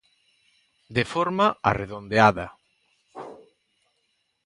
[0.95, 2.45] De forma arredondeada